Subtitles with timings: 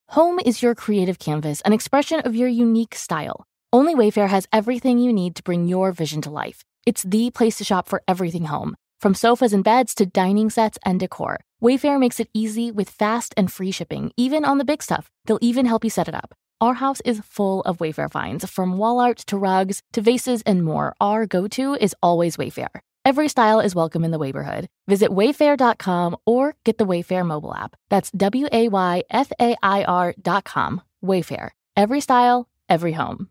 [0.10, 3.48] Home is your creative canvas, an expression of your unique style.
[3.74, 6.64] Only Wayfair has everything you need to bring your vision to life.
[6.86, 10.78] It's the place to shop for everything home, from sofas and beds to dining sets
[10.86, 11.40] and decor.
[11.64, 15.10] Wayfair makes it easy with fast and free shipping, even on the big stuff.
[15.26, 16.34] They'll even help you set it up.
[16.62, 20.64] Our house is full of Wayfair finds, from wall art to rugs to vases and
[20.64, 20.96] more.
[21.02, 22.70] Our go to is always Wayfair.
[23.04, 24.68] Every style is welcome in the neighborhood.
[24.88, 27.76] Visit wayfair.com or get the Wayfair mobile app.
[27.90, 30.82] That's W A Y F A I R.com.
[31.04, 31.50] Wayfair.
[31.78, 33.30] Every style, every home.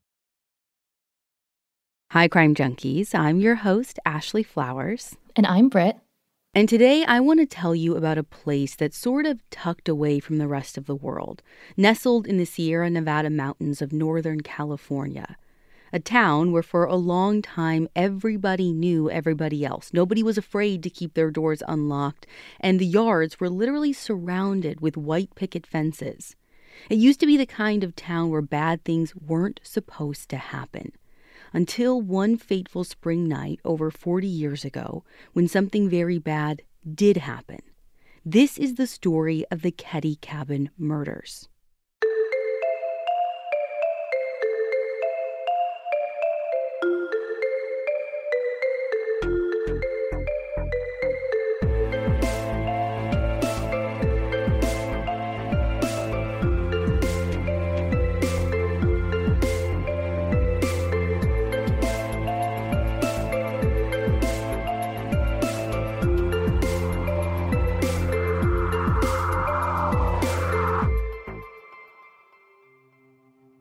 [2.12, 3.12] Hi, crime junkies.
[3.12, 5.16] I'm your host, Ashley Flowers.
[5.36, 5.96] And I'm Britt.
[6.54, 10.20] And today I want to tell you about a place that's sort of tucked away
[10.20, 11.42] from the rest of the world,
[11.76, 15.36] nestled in the Sierra Nevada mountains of Northern California.
[15.92, 19.90] A town where for a long time everybody knew everybody else.
[19.92, 22.28] Nobody was afraid to keep their doors unlocked,
[22.60, 26.36] and the yards were literally surrounded with white picket fences.
[26.88, 30.92] It used to be the kind of town where bad things weren't supposed to happen
[31.54, 36.60] until one fateful spring night over 40 years ago when something very bad
[36.94, 37.62] did happen.
[38.26, 41.48] This is the story of the Keddie Cabin murders.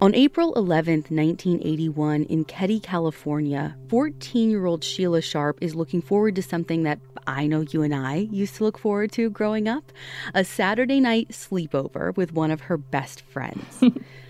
[0.03, 6.36] On April 11, 1981, in Keddie, California, 14 year old Sheila Sharp is looking forward
[6.36, 9.94] to something that I know you and I used to look forward to growing up
[10.34, 13.81] a Saturday night sleepover with one of her best friends.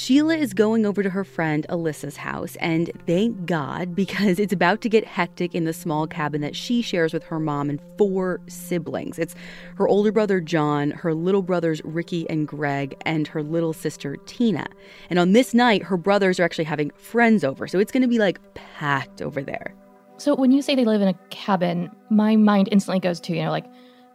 [0.00, 4.80] Sheila is going over to her friend Alyssa's house, and thank God because it's about
[4.80, 8.40] to get hectic in the small cabin that she shares with her mom and four
[8.48, 9.18] siblings.
[9.18, 9.34] It's
[9.74, 14.68] her older brother John, her little brothers Ricky and Greg, and her little sister Tina.
[15.10, 18.08] And on this night, her brothers are actually having friends over, so it's going to
[18.08, 19.74] be like packed over there.
[20.16, 23.42] So when you say they live in a cabin, my mind instantly goes to, you
[23.44, 23.66] know, like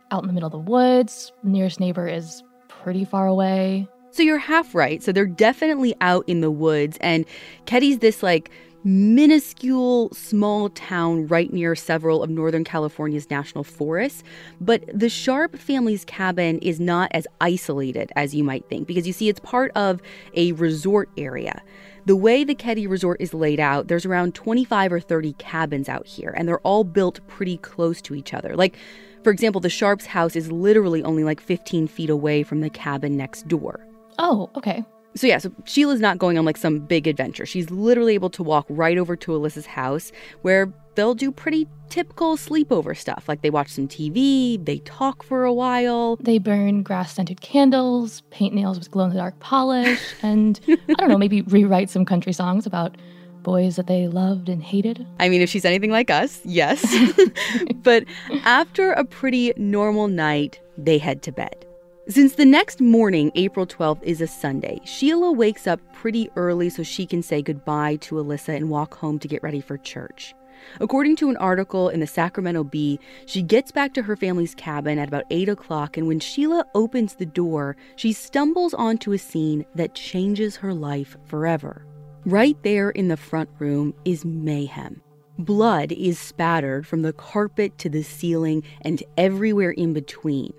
[0.09, 3.87] out in the middle of the woods, nearest neighbor is pretty far away.
[4.15, 5.03] So you're half right.
[5.03, 6.97] So they're definitely out in the woods.
[7.01, 7.25] And
[7.65, 8.49] Keddie's this like
[8.85, 14.23] minuscule small town right near several of Northern California's national forests.
[14.61, 19.11] But the Sharp family's cabin is not as isolated as you might think because you
[19.11, 20.01] see, it's part of
[20.33, 21.61] a resort area.
[22.05, 26.07] The way the Keddie Resort is laid out, there's around 25 or 30 cabins out
[26.07, 28.55] here, and they're all built pretty close to each other.
[28.55, 28.77] Like,
[29.25, 33.17] for example, the Sharps' house is literally only like 15 feet away from the cabin
[33.17, 33.85] next door.
[34.19, 34.83] Oh, okay.
[35.15, 37.45] So yeah, so Sheila's not going on like some big adventure.
[37.45, 42.35] She's literally able to walk right over to Alyssa's house where they'll do pretty typical
[42.35, 43.25] sleepover stuff.
[43.27, 46.17] Like they watch some TV, they talk for a while.
[46.17, 50.93] They burn grass scented candles, paint nails with glow in the dark polish, and I
[50.97, 52.97] don't know, maybe rewrite some country songs about
[53.45, 55.05] boys that they loved and hated.
[55.19, 56.83] I mean, if she's anything like us, yes.
[57.75, 58.03] but
[58.43, 61.64] after a pretty normal night, they head to bed.
[62.07, 66.83] Since the next morning, April 12th, is a Sunday, Sheila wakes up pretty early so
[66.83, 70.35] she can say goodbye to Alyssa and walk home to get ready for church.
[70.79, 74.99] According to an article in the Sacramento Bee, she gets back to her family's cabin
[74.99, 79.65] at about 8 o'clock, and when Sheila opens the door, she stumbles onto a scene
[79.73, 81.87] that changes her life forever.
[82.23, 85.01] Right there in the front room is mayhem.
[85.39, 90.53] Blood is spattered from the carpet to the ceiling and everywhere in between.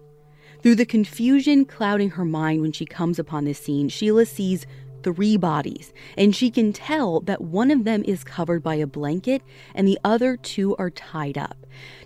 [0.66, 4.66] Through the confusion clouding her mind when she comes upon this scene, Sheila sees
[5.04, 9.42] three bodies, and she can tell that one of them is covered by a blanket
[9.76, 11.56] and the other two are tied up.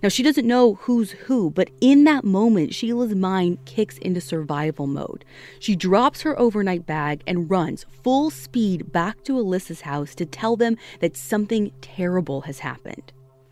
[0.02, 4.86] Now, she doesn't know who's who, but in that moment, Sheila's mind kicks into survival
[4.86, 5.24] mode.
[5.58, 10.56] She drops her overnight bag and runs full speed back to Alyssa's house to tell
[10.56, 13.10] them that something terrible has happened.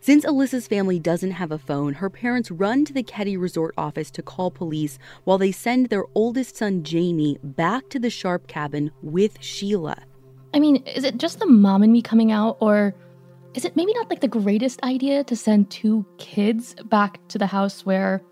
[0.09, 4.11] Since Alyssa's family doesn't have a phone, her parents run to the Keddie Resort office
[4.13, 8.91] to call police while they send their oldest son, Jamie, back to the Sharp cabin
[9.03, 10.03] with Sheila.
[10.55, 12.95] I mean, is it just the mom and me coming out, or
[13.53, 17.47] is it maybe not like the greatest idea to send two kids back to the
[17.47, 18.23] house where,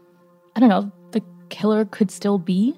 [0.54, 2.74] I don't know, the killer could still be?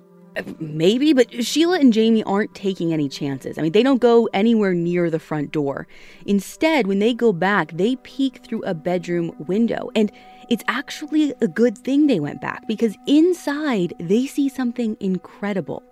[0.60, 3.58] Maybe, but Sheila and Jamie aren't taking any chances.
[3.58, 5.86] I mean, they don't go anywhere near the front door.
[6.26, 9.90] Instead, when they go back, they peek through a bedroom window.
[9.94, 10.12] And
[10.48, 15.82] it's actually a good thing they went back because inside they see something incredible.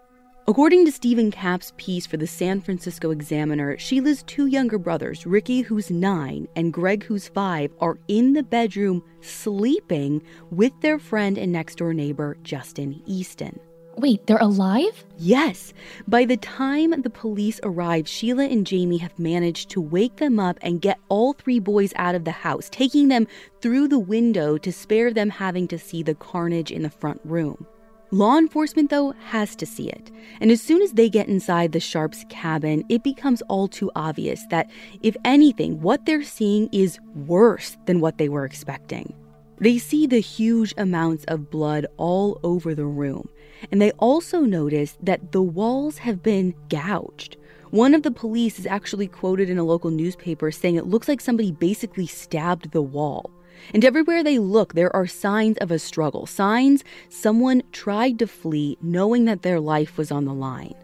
[0.48, 5.62] According to Stephen Kapp's piece for the San Francisco Examiner, Sheila's two younger brothers, Ricky,
[5.62, 10.22] who's nine, and Greg, who's five, are in the bedroom sleeping
[10.52, 13.58] with their friend and next door neighbor, Justin Eason.
[13.96, 15.04] Wait, they're alive?
[15.16, 15.72] Yes.
[16.06, 20.58] By the time the police arrive, Sheila and Jamie have managed to wake them up
[20.60, 23.26] and get all three boys out of the house, taking them
[23.62, 27.66] through the window to spare them having to see the carnage in the front room.
[28.10, 30.10] Law enforcement, though, has to see it.
[30.40, 34.44] And as soon as they get inside the Sharps' cabin, it becomes all too obvious
[34.50, 34.70] that,
[35.02, 39.14] if anything, what they're seeing is worse than what they were expecting.
[39.58, 43.28] They see the huge amounts of blood all over the room
[43.70, 47.36] and they also noticed that the walls have been gouged.
[47.70, 51.20] One of the police is actually quoted in a local newspaper saying it looks like
[51.20, 53.30] somebody basically stabbed the wall.
[53.74, 58.78] And everywhere they look, there are signs of a struggle, signs someone tried to flee
[58.80, 60.74] knowing that their life was on the line.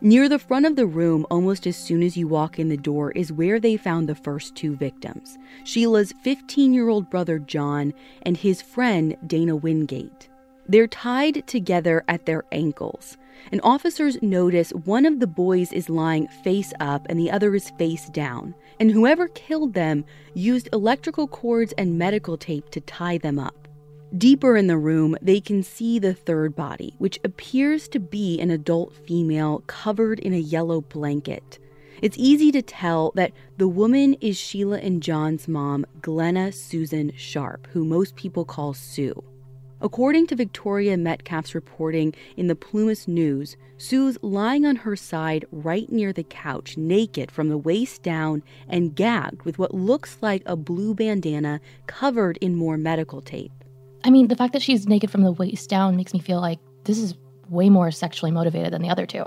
[0.00, 3.12] Near the front of the room, almost as soon as you walk in the door,
[3.12, 8.36] is where they found the first two victims Sheila's 15 year old brother John and
[8.36, 10.28] his friend Dana Wingate.
[10.68, 13.18] They're tied together at their ankles,
[13.52, 17.70] and officers notice one of the boys is lying face up and the other is
[17.70, 23.38] face down, and whoever killed them used electrical cords and medical tape to tie them
[23.38, 23.68] up.
[24.16, 28.50] Deeper in the room, they can see the third body, which appears to be an
[28.50, 31.58] adult female covered in a yellow blanket.
[32.00, 37.66] It's easy to tell that the woman is Sheila and John's mom, Glenna Susan Sharp,
[37.72, 39.22] who most people call Sue.
[39.80, 45.90] According to Victoria Metcalf's reporting in the Plumas News, Sue's lying on her side right
[45.90, 50.56] near the couch, naked from the waist down and gagged with what looks like a
[50.56, 53.52] blue bandana covered in more medical tape.
[54.04, 56.60] I mean, the fact that she's naked from the waist down makes me feel like
[56.84, 57.14] this is
[57.48, 59.24] way more sexually motivated than the other two.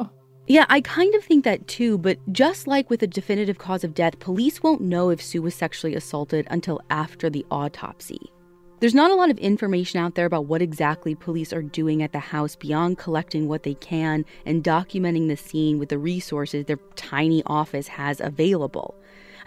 [0.48, 3.94] Yeah, I kind of think that too, but just like with a definitive cause of
[3.94, 8.32] death, police won't know if Sue was sexually assaulted until after the autopsy.
[8.80, 12.12] There's not a lot of information out there about what exactly police are doing at
[12.12, 16.78] the house beyond collecting what they can and documenting the scene with the resources their
[16.96, 18.94] tiny office has available.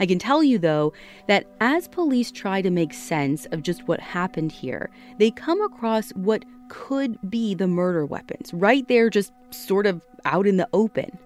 [0.01, 0.93] I can tell you, though,
[1.29, 6.11] that as police try to make sense of just what happened here, they come across
[6.11, 11.17] what could be the murder weapons right there, just sort of out in the open.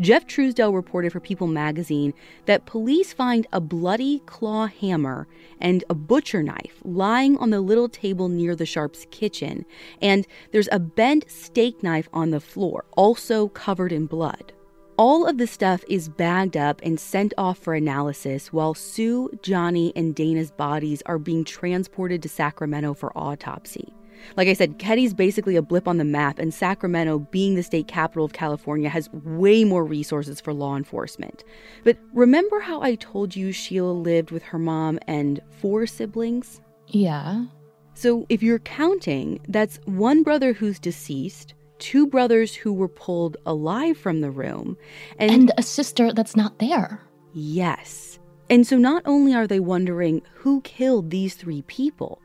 [0.00, 2.14] Jeff Truesdell reported for People magazine
[2.46, 5.26] that police find a bloody claw hammer
[5.60, 9.66] and a butcher knife lying on the little table near the Sharps' kitchen,
[10.00, 14.52] and there's a bent steak knife on the floor, also covered in blood.
[14.96, 19.92] All of the stuff is bagged up and sent off for analysis while Sue, Johnny,
[19.96, 23.92] and Dana's bodies are being transported to Sacramento for autopsy.
[24.36, 27.88] Like I said, Keddie's basically a blip on the map, and Sacramento, being the state
[27.88, 31.44] capital of California, has way more resources for law enforcement.
[31.84, 36.60] But remember how I told you Sheila lived with her mom and four siblings?
[36.86, 37.46] Yeah.
[37.94, 43.98] So if you're counting, that's one brother who's deceased, two brothers who were pulled alive
[43.98, 44.76] from the room,
[45.18, 47.02] and, And a sister that's not there.
[47.32, 48.18] yes.
[48.50, 52.22] And so not only are they wondering who killed these three people,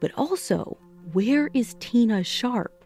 [0.00, 0.76] but also
[1.12, 2.84] where is Tina Sharp?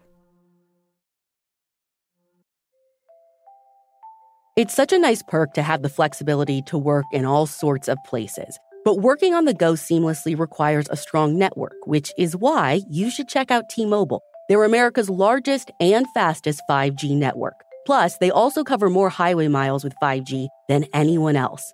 [4.55, 7.97] It's such a nice perk to have the flexibility to work in all sorts of
[8.05, 8.57] places.
[8.85, 13.27] But working on the go seamlessly requires a strong network, which is why you should
[13.27, 14.21] check out T Mobile.
[14.47, 17.55] They're America's largest and fastest 5G network.
[17.85, 21.73] Plus, they also cover more highway miles with 5G than anyone else.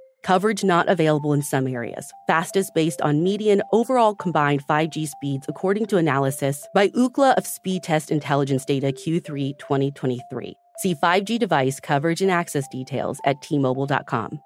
[0.23, 2.11] Coverage not available in some areas.
[2.27, 7.83] Fastest based on median overall combined 5G speeds according to analysis by Ookla of Speed
[7.83, 10.53] Test Intelligence Data Q3 2023.
[10.77, 14.39] See 5G device coverage and access details at tmobile.com.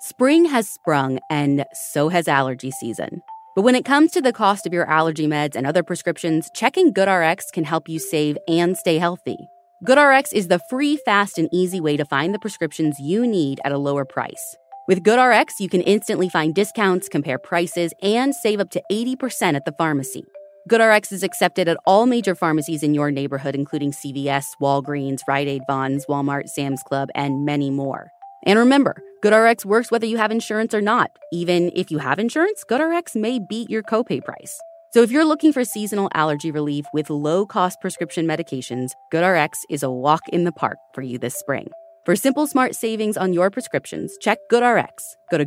[0.00, 3.22] Spring has sprung, and so has allergy season.
[3.56, 6.92] But when it comes to the cost of your allergy meds and other prescriptions, checking
[6.92, 9.38] GoodRx can help you save and stay healthy.
[9.84, 13.72] GoodRx is the free, fast, and easy way to find the prescriptions you need at
[13.72, 14.56] a lower price.
[14.88, 19.66] With GoodRx, you can instantly find discounts, compare prices, and save up to 80% at
[19.66, 20.24] the pharmacy.
[20.70, 25.62] GoodRx is accepted at all major pharmacies in your neighborhood, including CVS, Walgreens, Rite Aid,
[25.68, 28.10] Vons, Walmart, Sam's Club, and many more.
[28.46, 31.10] And remember, GoodRx works whether you have insurance or not.
[31.30, 34.58] Even if you have insurance, GoodRx may beat your copay price.
[34.94, 39.90] So if you're looking for seasonal allergy relief with low-cost prescription medications, GoodRx is a
[39.90, 41.72] walk in the park for you this spring.
[42.06, 44.86] For simple, smart savings on your prescriptions, check GoodRx.
[45.32, 45.44] Go to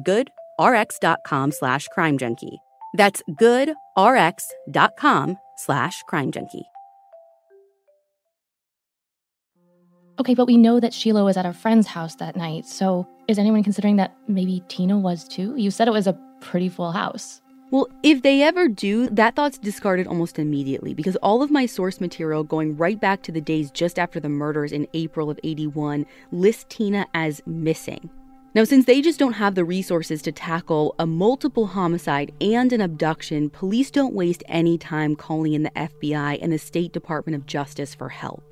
[0.59, 2.57] goodrx.com slash crimejunkie.
[2.95, 6.63] That's goodrx.com slash crimejunkie.
[10.19, 13.39] Okay, but we know that Sheila was at a friend's house that night, so is
[13.39, 15.55] anyone considering that maybe Tina was too?
[15.55, 17.39] You said it was a pretty full house.
[17.69, 21.99] Well, if they ever do, that thought's discarded almost immediately because all of my source
[21.99, 26.05] material going right back to the days just after the murders in April of 81
[26.31, 28.09] lists Tina as missing.
[28.55, 32.79] Now, since they just don't have the resources to tackle a multiple homicide and an
[32.79, 37.45] abduction, police don't waste any time calling in the FBI and the State Department of
[37.45, 38.46] Justice for help.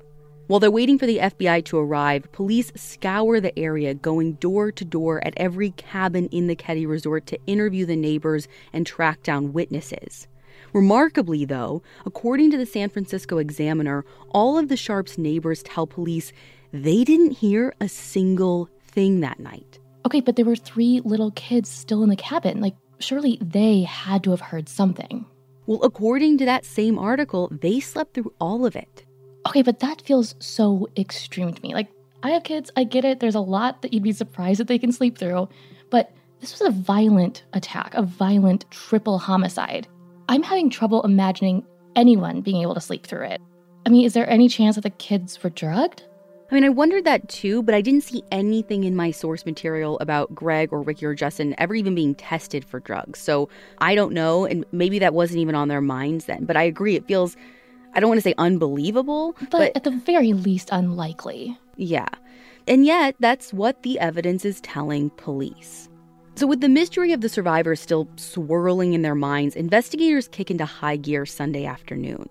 [0.46, 4.84] While they're waiting for the FBI to arrive, police scour the area, going door to
[4.84, 9.52] door at every cabin in the Keddie Resort to interview the neighbors and track down
[9.52, 10.28] witnesses.
[10.72, 16.32] Remarkably, though, according to the San Francisco Examiner, all of the Sharps' neighbors tell police
[16.72, 19.80] they didn't hear a single thing that night.
[20.04, 22.60] Okay, but there were three little kids still in the cabin.
[22.60, 25.26] Like, surely they had to have heard something.
[25.66, 29.05] Well, according to that same article, they slept through all of it.
[29.46, 31.72] Okay, but that feels so extreme to me.
[31.72, 31.88] Like,
[32.22, 33.20] I have kids, I get it.
[33.20, 35.48] There's a lot that you'd be surprised that they can sleep through,
[35.90, 39.86] but this was a violent attack, a violent triple homicide.
[40.28, 43.40] I'm having trouble imagining anyone being able to sleep through it.
[43.86, 46.02] I mean, is there any chance that the kids were drugged?
[46.50, 49.98] I mean, I wondered that too, but I didn't see anything in my source material
[50.00, 53.18] about Greg or Ricky or Justin ever even being tested for drugs.
[53.18, 53.48] So
[53.78, 56.44] I don't know, and maybe that wasn't even on their minds then.
[56.44, 57.36] But I agree, it feels,
[57.96, 61.58] I don't want to say unbelievable, But, but, at the very least, unlikely.
[61.76, 62.08] yeah.
[62.68, 65.88] And yet, that's what the evidence is telling police.
[66.34, 70.66] So, with the mystery of the survivors still swirling in their minds, investigators kick into
[70.66, 72.28] high gear Sunday afternoon.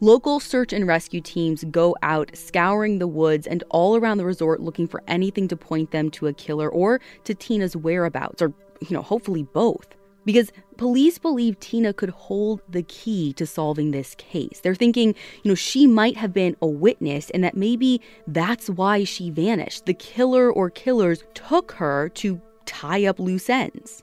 [0.00, 4.60] Local search and rescue teams go out scouring the woods and all around the resort
[4.60, 8.90] looking for anything to point them to a killer or to Tina's whereabouts, or, you
[8.90, 9.86] know, hopefully both.
[10.24, 14.60] Because police believe Tina could hold the key to solving this case.
[14.62, 19.04] They're thinking, you know, she might have been a witness and that maybe that's why
[19.04, 19.86] she vanished.
[19.86, 24.02] The killer or killers took her to tie up loose ends.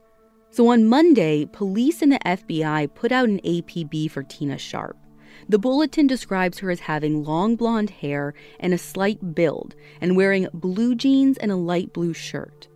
[0.52, 4.98] So on Monday, police and the FBI put out an APB for Tina Sharp.
[5.48, 10.48] The bulletin describes her as having long blonde hair and a slight build, and wearing
[10.54, 12.68] blue jeans and a light blue shirt.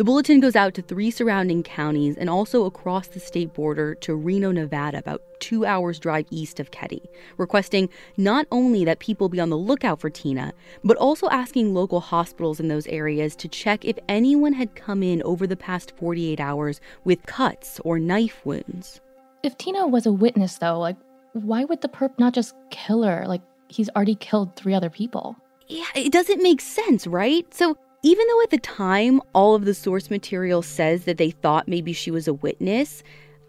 [0.00, 4.14] The bulletin goes out to three surrounding counties and also across the state border to
[4.14, 9.40] Reno, Nevada, about two hours' drive east of Keddie, requesting not only that people be
[9.40, 13.84] on the lookout for Tina, but also asking local hospitals in those areas to check
[13.84, 19.02] if anyone had come in over the past 48 hours with cuts or knife wounds.
[19.42, 20.96] If Tina was a witness, though, like,
[21.34, 23.26] why would the perp not just kill her?
[23.26, 25.36] Like, he's already killed three other people.
[25.68, 27.52] Yeah, it doesn't make sense, right?
[27.52, 31.68] So even though at the time all of the source material says that they thought
[31.68, 33.02] maybe she was a witness,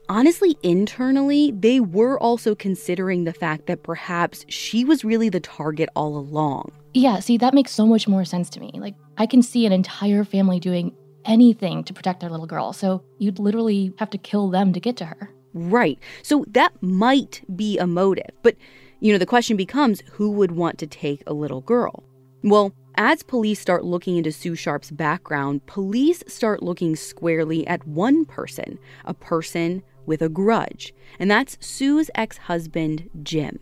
[0.09, 5.89] honestly, internally, they were also considering the fact that perhaps she was really the target
[5.95, 6.71] all along.
[6.93, 8.71] Yeah, see, that makes so much more sense to me.
[8.75, 10.93] Like, I can see an entire family doing
[11.23, 14.97] anything to protect their little girl, so you'd literally have to kill them to get
[14.97, 15.31] to her.
[15.53, 15.97] Right.
[16.23, 18.31] So that might be a motive.
[18.41, 18.55] But,
[18.99, 22.03] you know, the question becomes who would want to take a little girl?
[22.43, 28.25] Well, as police start looking into Sue Sharp's background, police start looking squarely at one
[28.25, 33.59] person, a person with a grudge, and that's Sue's ex husband, Jim.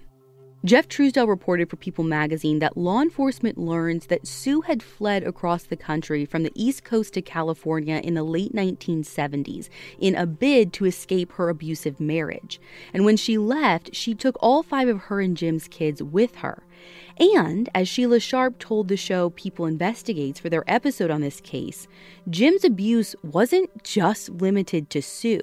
[0.65, 5.63] Jeff Truesdell reported for People magazine that law enforcement learns that Sue had fled across
[5.63, 9.69] the country from the East Coast to California in the late 1970s
[9.99, 12.59] in a bid to escape her abusive marriage.
[12.93, 16.63] And when she left, she took all five of her and Jim's kids with her.
[17.19, 21.87] And as Sheila Sharp told the show People Investigates for their episode on this case,
[22.29, 25.41] Jim's abuse wasn't just limited to Sue.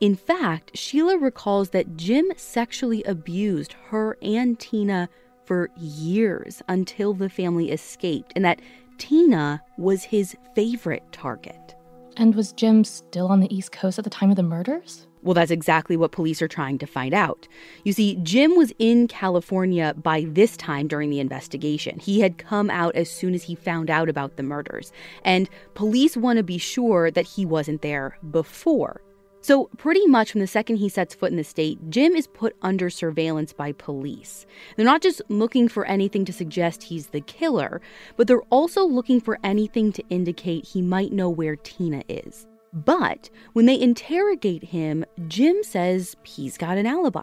[0.00, 5.08] In fact, Sheila recalls that Jim sexually abused her and Tina
[5.44, 8.60] for years until the family escaped, and that
[8.98, 11.74] Tina was his favorite target.
[12.16, 15.06] And was Jim still on the East Coast at the time of the murders?
[15.24, 17.48] Well, that's exactly what police are trying to find out.
[17.82, 21.98] You see, Jim was in California by this time during the investigation.
[21.98, 24.92] He had come out as soon as he found out about the murders,
[25.24, 29.00] and police want to be sure that he wasn't there before.
[29.40, 32.56] So, pretty much from the second he sets foot in the state, Jim is put
[32.62, 34.46] under surveillance by police.
[34.76, 37.80] They're not just looking for anything to suggest he's the killer,
[38.16, 42.46] but they're also looking for anything to indicate he might know where Tina is.
[42.74, 47.22] But when they interrogate him, Jim says he's got an alibi.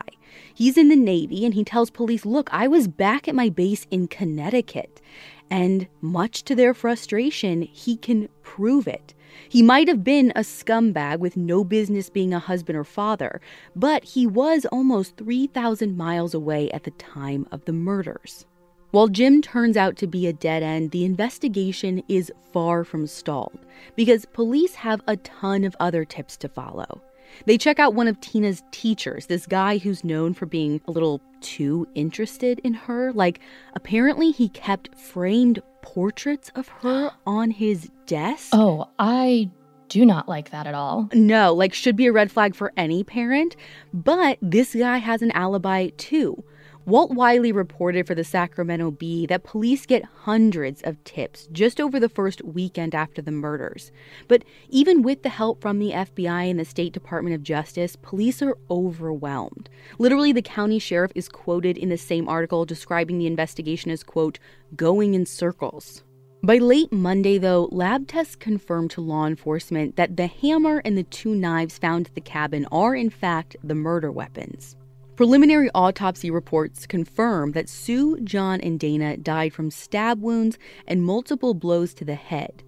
[0.54, 3.86] He's in the Navy and he tells police, Look, I was back at my base
[3.92, 5.02] in Connecticut.
[5.50, 9.14] And much to their frustration, he can prove it.
[9.50, 13.42] He might have been a scumbag with no business being a husband or father,
[13.76, 18.46] but he was almost 3,000 miles away at the time of the murders.
[18.92, 23.58] While Jim turns out to be a dead end, the investigation is far from stalled
[23.96, 27.02] because police have a ton of other tips to follow.
[27.46, 31.22] They check out one of Tina's teachers, this guy who's known for being a little
[31.40, 33.14] too interested in her.
[33.14, 33.40] Like,
[33.76, 38.50] apparently, he kept framed portraits of her on his desk.
[38.52, 39.50] Oh, I
[39.88, 41.08] do not like that at all.
[41.14, 43.56] No, like, should be a red flag for any parent.
[43.94, 46.44] But this guy has an alibi too.
[46.88, 52.00] Walt Wiley reported for the Sacramento Bee that police get hundreds of tips just over
[52.00, 53.92] the first weekend after the murders.
[54.28, 58.42] But even with the help from the FBI and the State Department of Justice, police
[58.42, 59.70] are overwhelmed.
[60.00, 64.40] Literally, the county sheriff is quoted in the same article describing the investigation as, quote,
[64.76, 66.04] going in circles.
[66.42, 71.04] By late Monday, though, lab tests confirmed to law enforcement that the hammer and the
[71.04, 74.76] two knives found at the cabin are, in fact, the murder weapons.
[75.16, 81.54] Preliminary autopsy reports confirm that Sue, John, and Dana died from stab wounds and multiple
[81.54, 82.64] blows to the head.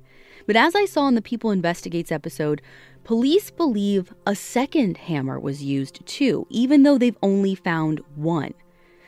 [0.45, 2.61] But as I saw in the People Investigates episode,
[3.05, 8.53] police believe a second hammer was used too, even though they've only found one.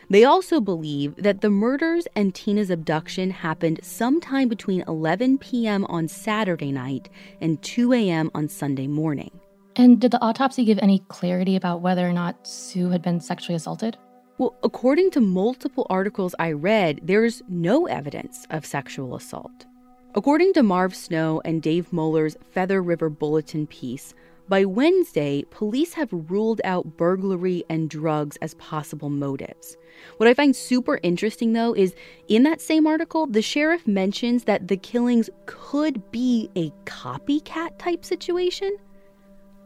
[0.08, 5.84] They also believe that the murders and Tina's abduction happened sometime between 11 p.m.
[5.86, 8.30] on Saturday night and 2 a.m.
[8.34, 9.32] on Sunday morning.
[9.78, 13.56] And did the autopsy give any clarity about whether or not Sue had been sexually
[13.56, 13.98] assaulted?
[14.38, 19.66] Well, according to multiple articles I read, there's no evidence of sexual assault.
[20.14, 24.14] According to Marv Snow and Dave Moeller's Feather River Bulletin piece,
[24.48, 29.76] by Wednesday, police have ruled out burglary and drugs as possible motives.
[30.16, 31.94] What I find super interesting, though, is
[32.28, 38.04] in that same article, the sheriff mentions that the killings could be a copycat type
[38.04, 38.74] situation.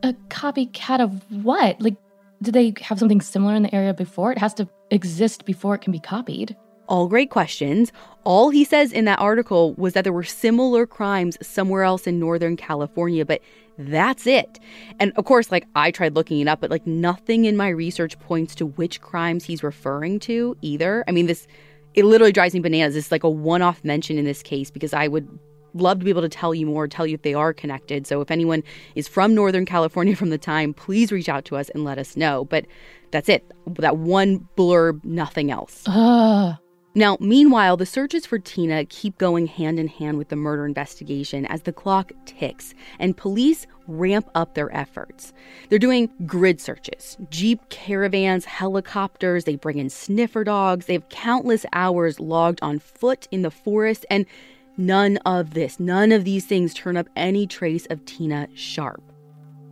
[0.02, 1.80] A copycat of what?
[1.80, 1.96] Like,
[2.42, 4.32] did they have something similar in the area before?
[4.32, 6.56] It has to exist before it can be copied.
[6.88, 7.92] All great questions.
[8.24, 12.18] All he says in that article was that there were similar crimes somewhere else in
[12.18, 13.40] Northern California, but
[13.78, 14.58] that's it.
[14.98, 18.18] And of course, like I tried looking it up, but like nothing in my research
[18.18, 21.04] points to which crimes he's referring to either.
[21.06, 21.46] I mean, this,
[21.94, 22.96] it literally drives me bananas.
[22.96, 25.28] It's like a one off mention in this case because I would
[25.74, 28.06] love to be able to tell you more, tell you if they are connected.
[28.06, 28.62] So if anyone
[28.94, 32.16] is from Northern California from the time, please reach out to us and let us
[32.16, 32.44] know.
[32.44, 32.66] But
[33.10, 33.50] that's it.
[33.66, 35.82] That one blurb, nothing else.
[35.86, 36.56] Ugh.
[36.96, 41.46] Now, meanwhile, the searches for Tina keep going hand in hand with the murder investigation
[41.46, 45.32] as the clock ticks and police ramp up their efforts.
[45.68, 51.64] They're doing grid searches, Jeep caravans, helicopters, they bring in sniffer dogs, they have countless
[51.72, 54.26] hours logged on foot in the forest, and
[54.80, 59.02] none of this, none of these things turn up any trace of Tina Sharp.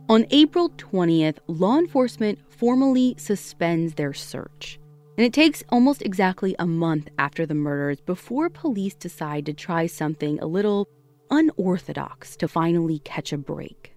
[0.07, 4.79] On April 20th, law enforcement formally suspends their search.
[5.17, 9.85] And it takes almost exactly a month after the murders before police decide to try
[9.85, 10.87] something a little
[11.29, 13.93] unorthodox to finally catch a break.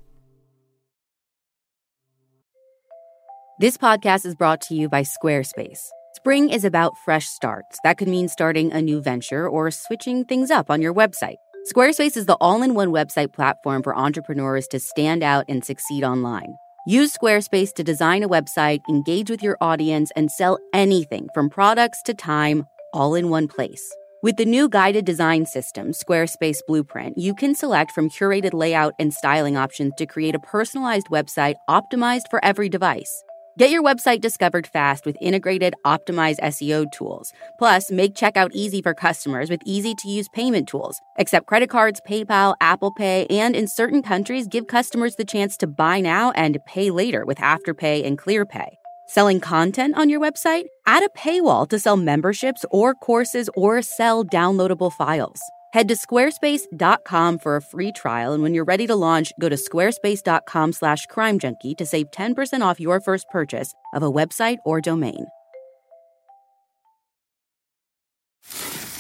[3.61, 5.83] This podcast is brought to you by Squarespace.
[6.15, 7.79] Spring is about fresh starts.
[7.85, 11.37] That could mean starting a new venture or switching things up on your website.
[11.73, 16.05] Squarespace is the all in one website platform for entrepreneurs to stand out and succeed
[16.05, 16.55] online.
[16.87, 22.03] Use Squarespace to design a website, engage with your audience, and sell anything from products
[22.03, 23.83] to time all in one place.
[24.23, 29.15] With the new guided design system, Squarespace Blueprint, you can select from curated layout and
[29.15, 33.25] styling options to create a personalized website optimized for every device.
[33.59, 37.35] Get your website discovered fast with integrated, optimized SEO tools.
[37.59, 41.03] Plus, make checkout easy for customers with easy to use payment tools.
[41.19, 45.67] Accept credit cards, PayPal, Apple Pay, and in certain countries, give customers the chance to
[45.67, 48.69] buy now and pay later with Afterpay and ClearPay.
[49.07, 50.65] Selling content on your website?
[50.87, 55.43] Add a paywall to sell memberships or courses or sell downloadable files.
[55.73, 59.57] Head to squarespace.com for a free trial, and when you're ready to launch, go to
[59.57, 65.27] squarespace.com slash crimejunkie to save 10% off your first purchase of a website or domain.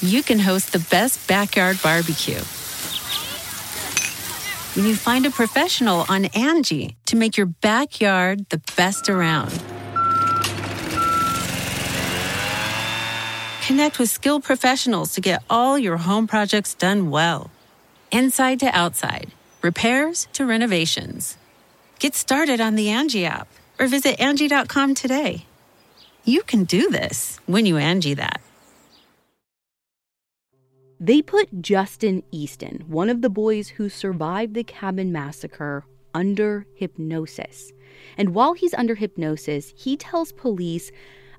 [0.00, 2.40] You can host the best backyard barbecue.
[4.74, 9.62] When you find a professional on Angie to make your backyard the best around.
[13.62, 17.48] Connect with skilled professionals to get all your home projects done well.
[18.10, 19.30] Inside to outside,
[19.62, 21.36] repairs to renovations.
[22.00, 23.46] Get started on the Angie app
[23.78, 25.46] or visit Angie.com today.
[26.24, 28.40] You can do this when you Angie that.
[30.98, 37.72] They put Justin Eason, one of the boys who survived the cabin massacre, under hypnosis.
[38.18, 40.90] And while he's under hypnosis, he tells police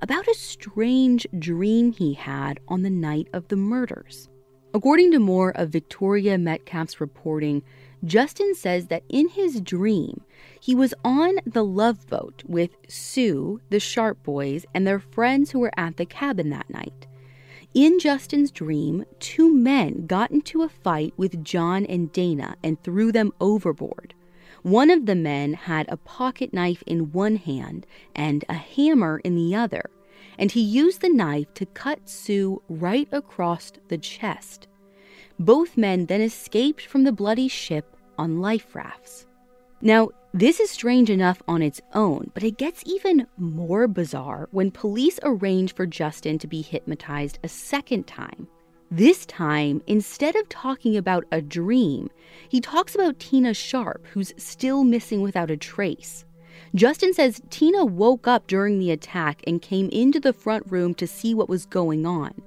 [0.03, 4.27] about a strange dream he had on the night of the murders.
[4.73, 7.63] According to more of Victoria Metcalf's reporting,
[8.03, 10.19] Justin says that in his dream,
[10.59, 15.59] he was on the love boat with Sue, the Sharp boys, and their friends who
[15.59, 17.07] were at the cabin that night.
[17.73, 23.13] In Justin's dream, two men got into a fight with John and Dana and threw
[23.13, 24.13] them overboard.
[24.63, 29.35] One of the men had a pocket knife in one hand and a hammer in
[29.35, 29.89] the other,
[30.39, 34.67] and he used the knife to cut Sue right across the chest.
[35.37, 39.27] Both men then escaped from the bloody ship on life rafts.
[39.81, 44.71] Now, this is strange enough on its own, but it gets even more bizarre when
[44.71, 48.47] police arrange for Justin to be hypnotized a second time.
[48.95, 52.11] This time, instead of talking about a dream,
[52.47, 56.25] he talks about Tina Sharp, who's still missing without a trace.
[56.75, 61.07] Justin says Tina woke up during the attack and came into the front room to
[61.07, 62.39] see what was going on.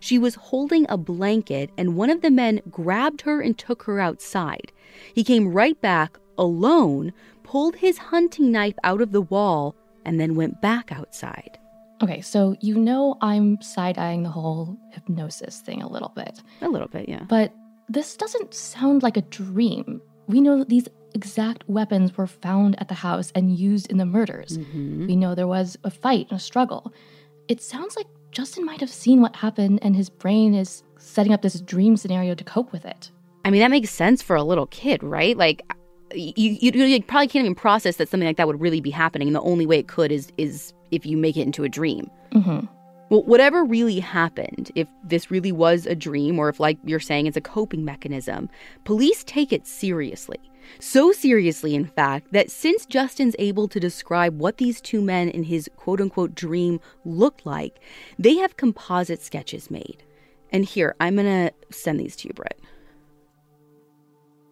[0.00, 4.00] She was holding a blanket, and one of the men grabbed her and took her
[4.00, 4.72] outside.
[5.12, 10.34] He came right back, alone, pulled his hunting knife out of the wall, and then
[10.34, 11.58] went back outside.
[12.02, 16.40] Okay, so you know I'm side eyeing the whole hypnosis thing a little bit.
[16.62, 17.24] A little bit, yeah.
[17.28, 17.52] But
[17.88, 20.00] this doesn't sound like a dream.
[20.26, 24.06] We know that these exact weapons were found at the house and used in the
[24.06, 24.58] murders.
[24.58, 25.08] Mm-hmm.
[25.08, 26.92] We know there was a fight and a struggle.
[27.48, 31.42] It sounds like Justin might have seen what happened and his brain is setting up
[31.42, 33.10] this dream scenario to cope with it.
[33.44, 35.36] I mean, that makes sense for a little kid, right?
[35.36, 35.62] Like,
[36.14, 39.28] you, you, you probably can't even process that something like that would really be happening.
[39.28, 42.10] And the only way it could is is if you make it into a dream.
[42.32, 42.66] Mm-hmm.
[43.10, 47.26] Well, whatever really happened, if this really was a dream, or if, like you're saying,
[47.26, 48.48] it's a coping mechanism,
[48.84, 50.38] police take it seriously.
[50.78, 55.42] So seriously, in fact, that since Justin's able to describe what these two men in
[55.42, 57.80] his quote unquote dream looked like,
[58.16, 60.04] they have composite sketches made.
[60.52, 62.60] And here, I'm going to send these to you, Britt.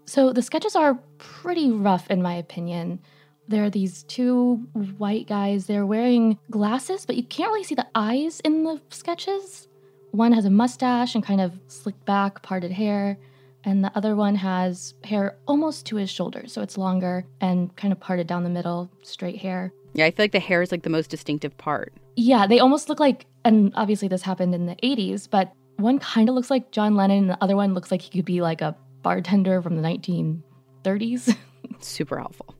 [0.07, 3.01] So the sketches are pretty rough, in my opinion.
[3.49, 4.57] There are these two
[4.99, 5.67] white guys.
[5.67, 9.69] They're wearing glasses, but you can't really see the eyes in the sketches.
[10.11, 13.19] One has a mustache and kind of slicked back, parted hair.
[13.65, 16.53] and the other one has hair almost to his shoulders.
[16.53, 19.73] So it's longer and kind of parted down the middle, straight hair.
[19.95, 21.93] Yeah, I feel like the hair is like the most distinctive part.
[22.17, 26.29] Yeah, they almost look like, and obviously this happened in the 80s, but one kind
[26.29, 28.61] of looks like John Lennon, and the other one looks like he could be like
[28.61, 31.37] a bartender from the 1930s.
[31.81, 32.55] Super helpful.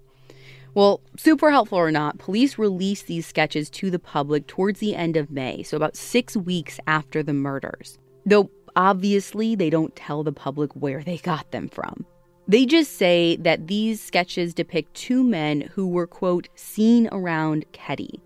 [0.79, 5.17] Well, super helpful or not, police released these sketches to the public towards the end
[5.17, 7.99] of May, so about six weeks after the murders.
[8.25, 12.07] Though obviously they don't tell the public where they got them from.
[12.47, 18.21] They just say that these sketches depict two men who were, quote, seen around Keddie.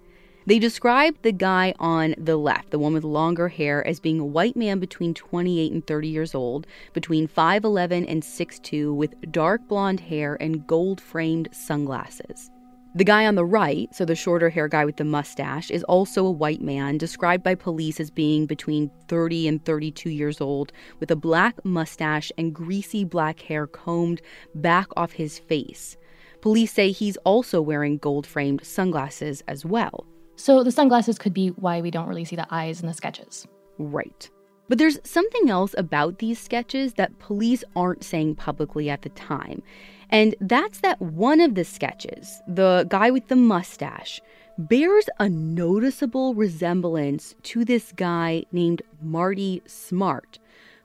[0.44, 4.26] They describe the guy on the left, the one with longer hair, as being a
[4.26, 10.00] white man between 28 and 30 years old, between 5'11 and 6'2, with dark blonde
[10.00, 12.50] hair and gold framed sunglasses.
[12.96, 16.26] The guy on the right, so the shorter hair guy with the mustache, is also
[16.26, 21.11] a white man, described by police as being between 30 and 32 years old, with
[21.12, 24.20] a black mustache and greasy black hair combed
[24.57, 25.96] back off his face.
[26.40, 30.05] Police say he's also wearing gold framed sunglasses as well.
[30.37, 33.47] So the sunglasses could be why we don't really see the eyes in the sketches.
[33.79, 34.29] Right.
[34.68, 39.62] But there's something else about these sketches that police aren't saying publicly at the time.
[40.09, 44.21] And that's that one of the sketches, the guy with the mustache,
[44.59, 50.38] bears a noticeable resemblance to this guy named Marty Smartt,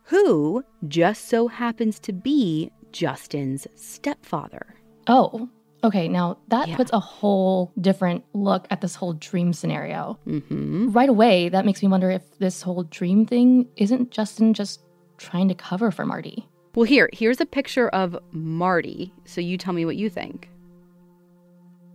[0.04, 4.76] who just so happens to be Justin's stepfather.
[5.08, 5.50] Oh,
[5.84, 6.76] Okay, now that yeah.
[6.76, 10.18] puts a whole different look at this whole dream scenario.
[10.28, 10.92] Mm-hmm.
[10.92, 14.82] Right away, that makes me wonder if this whole dream thing isn't Justin just
[15.18, 16.48] trying to cover for Marty.
[16.76, 19.14] Well, here, here's a picture of Marty.
[19.26, 20.50] So you tell me what you think.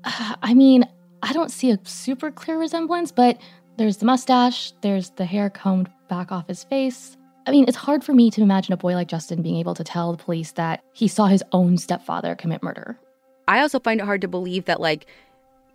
[0.04, 0.84] Uh, I mean,
[1.22, 3.40] I don't see a super clear resemblance, but
[3.78, 7.16] there's the mustache, there's the hair combed back off his face.
[7.46, 9.82] I mean, it's hard for me to imagine a boy like Justin being able to
[9.82, 12.98] tell the police that he saw his own stepfather commit murder.
[13.48, 15.06] I also find it hard to believe that like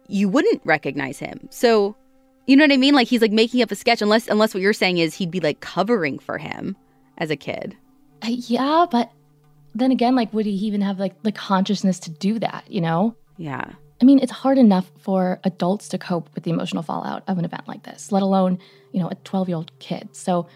[0.08, 1.48] you wouldn't recognize him.
[1.52, 1.96] So,
[2.46, 2.94] you know what I mean?
[2.94, 5.40] Like he's like making up a sketch unless unless what you're saying is he'd be
[5.40, 6.76] like covering for him
[7.18, 7.76] as a kid.
[8.24, 9.12] Uh, yeah, but
[9.76, 13.16] then again, like would he even have like the consciousness to do that, you know?
[13.38, 13.74] Yeah.
[14.02, 17.46] I mean, it's hard enough for adults to cope with the emotional fallout of an
[17.46, 18.60] event like this, let alone,
[18.92, 20.10] you know, a 12-year-old kid.
[20.16, 20.48] So,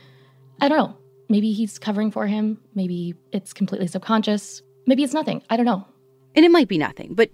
[0.59, 0.97] I don't know.
[1.27, 5.41] Maybe he's covering for him, maybe it's completely subconscious, maybe it's nothing.
[5.49, 5.87] I don't know.
[6.35, 7.29] And it might be nothing, but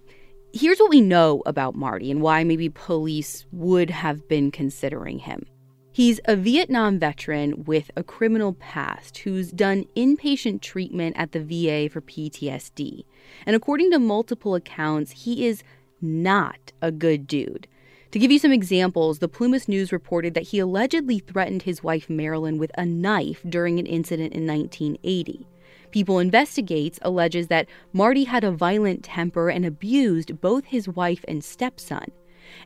[0.54, 5.46] here's what we know about Marty and why maybe police would have been considering him.
[5.92, 11.90] He's a Vietnam veteran with a criminal past who's done inpatient treatment at the VA
[11.90, 13.04] for PTSD.
[13.48, 15.64] And according to multiple accounts, he is
[16.00, 17.68] not a good dude.
[18.12, 22.10] To give you some examples, the Plumas News reported that he allegedly threatened his wife
[22.10, 25.48] Marilyn with a knife during an incident in 1980.
[25.92, 31.44] People Investigates alleges that Marty had a violent temper and abused both his wife and
[31.44, 32.12] stepson.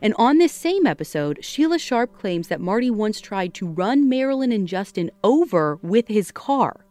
[0.00, 4.52] And on this same episode, Sheila Sharp claims that Marty once tried to run Marilyn
[4.52, 6.86] and Justin over with his car.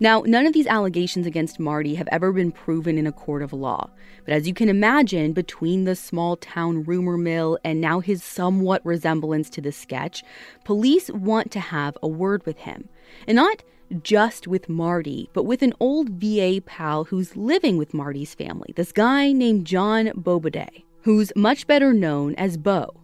[0.00, 3.52] Now, none of these allegations against Marty have ever been proven in a court of
[3.52, 3.90] law.
[4.24, 8.84] But as you can imagine, between the small town rumor mill and now his somewhat
[8.86, 10.22] resemblance to the sketch,
[10.64, 12.88] police want to have a word with him.
[13.26, 13.64] And not
[14.02, 18.92] just with Marty, but with an old VA pal who's living with Marty's family, this
[18.92, 22.94] guy named John Boubede, who's much better known as Bo.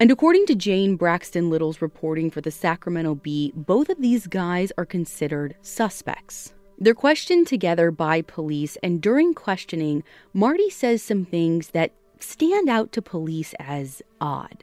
[0.00, 4.70] And according to Jane Braxton Little's reporting for the Sacramento Bee, both of these guys
[4.78, 6.54] are considered suspects.
[6.78, 12.92] They're questioned together by police, and during questioning, Marty says some things that stand out
[12.92, 14.62] to police as odd.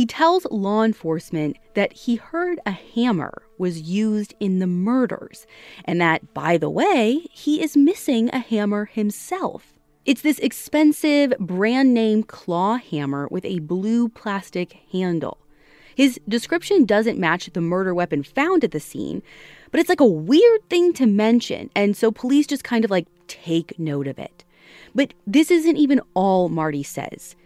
[0.00, 5.46] He tells law enforcement that he heard a hammer was used in the murders,
[5.84, 9.74] and that, by the way, he is missing a hammer himself.
[10.06, 15.36] It's this expensive brand name claw hammer with a blue plastic handle.
[15.94, 19.22] His description doesn't match the murder weapon found at the scene,
[19.70, 23.06] but it's like a weird thing to mention, and so police just kind of like
[23.28, 24.44] take note of it.
[24.94, 27.36] But this isn't even all Marty says.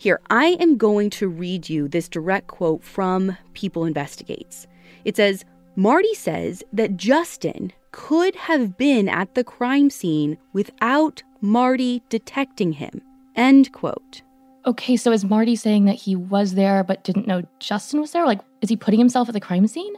[0.00, 4.66] Here, I am going to read you this direct quote from People Investigates.
[5.04, 5.44] It says,
[5.76, 13.02] Marty says that Justin could have been at the crime scene without Marty detecting him.
[13.36, 14.22] End quote.
[14.64, 18.24] Okay, so is Marty saying that he was there but didn't know Justin was there?
[18.24, 19.92] Like, is he putting himself at the crime scene?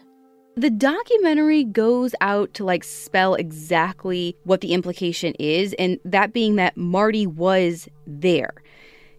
[0.56, 6.56] The documentary goes out to like spell exactly what the implication is, and that being
[6.56, 8.52] that Marty was there.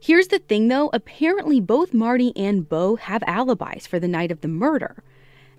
[0.05, 4.41] Here's the thing though apparently, both Marty and Bo have alibis for the night of
[4.41, 5.01] the murder.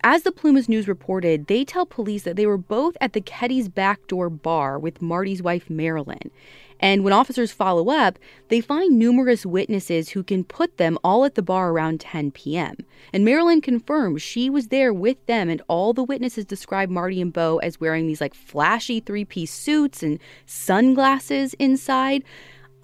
[0.02, 3.70] As the Plumas News reported, they tell police that they were both at the Keddie's
[3.70, 6.30] backdoor bar with Marty's wife, Marilyn.
[6.78, 11.36] And when officers follow up, they find numerous witnesses who can put them all at
[11.36, 12.76] the bar around 10 p.m.
[13.14, 17.32] And Marilyn confirms she was there with them, and all the witnesses describe Marty and
[17.32, 22.24] Bo as wearing these like flashy three piece suits and sunglasses inside.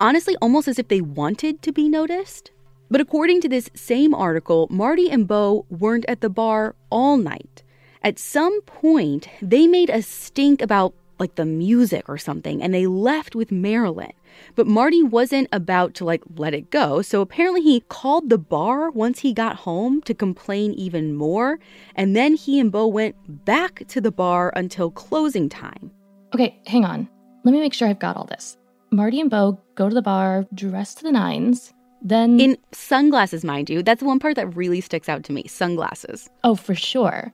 [0.00, 2.50] Honestly, almost as if they wanted to be noticed.
[2.90, 7.62] But according to this same article, Marty and Bo weren't at the bar all night.
[8.02, 12.86] At some point, they made a stink about like the music or something, and they
[12.86, 14.12] left with Marilyn.
[14.54, 18.90] But Marty wasn't about to like let it go, so apparently he called the bar
[18.90, 21.58] once he got home to complain even more,
[21.94, 25.90] and then he and Bo went back to the bar until closing time.
[26.34, 27.06] Okay, hang on.
[27.44, 28.56] Let me make sure I've got all this.
[28.90, 31.72] Marty and Bo go to the bar dressed to the nines.
[32.02, 32.40] Then.
[32.40, 33.82] In sunglasses, mind you.
[33.82, 36.28] That's the one part that really sticks out to me sunglasses.
[36.44, 37.32] Oh, for sure.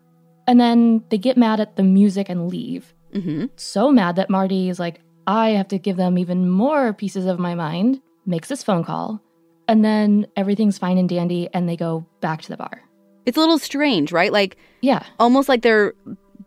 [0.49, 2.93] And then they get mad at the music and leave.
[3.15, 3.47] Mm-hmm.
[3.57, 7.39] So mad that Marty is like, I have to give them even more pieces of
[7.39, 9.21] my mind, makes this phone call,
[9.69, 12.83] and then everything's fine and dandy, and they go back to the bar.
[13.25, 14.33] It's a little strange, right?
[14.33, 15.95] Like, yeah, almost like they're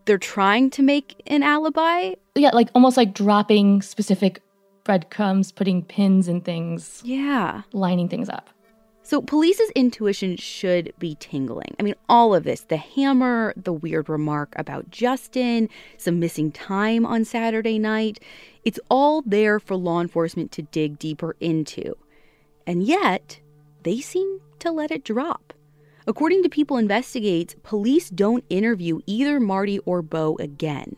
[0.05, 2.13] they're trying to make an alibi.
[2.35, 4.41] Yeah, like almost like dropping specific
[4.89, 6.99] breadcrumbs, putting pins in things.
[7.05, 8.49] Yeah, lining things up.
[9.03, 11.75] So, police's intuition should be tingling.
[11.79, 17.05] I mean, all of this the hammer, the weird remark about Justin, some missing time
[17.05, 18.19] on Saturday night
[18.65, 21.95] it's all there for law enforcement to dig deeper into.
[22.65, 23.39] And yet,
[23.83, 25.53] they seem to let it drop.
[26.07, 30.95] According to People Investigates, police don't interview either Marty or Bo again.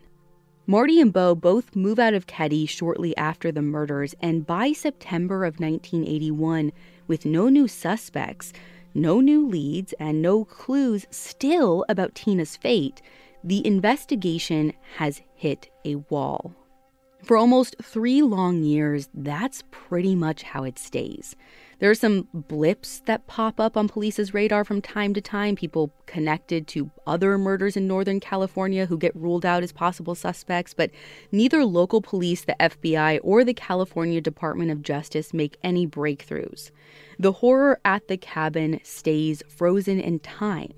[0.68, 5.44] Marty and Bo both move out of Keddie shortly after the murders, and by September
[5.44, 6.72] of 1981,
[7.08, 8.54] with no new suspects,
[8.94, 13.02] no new leads, and no clues still about Tina's fate,
[13.44, 16.54] the investigation has hit a wall.
[17.24, 21.36] For almost three long years, that's pretty much how it stays.
[21.82, 25.92] There are some blips that pop up on police's radar from time to time, people
[26.06, 30.92] connected to other murders in Northern California who get ruled out as possible suspects, but
[31.32, 36.70] neither local police, the FBI, or the California Department of Justice make any breakthroughs.
[37.18, 40.74] The horror at the cabin stays frozen in time.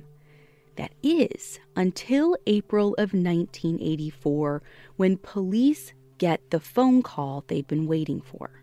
[0.77, 4.63] That is until April of 1984,
[4.95, 8.62] when police get the phone call they've been waiting for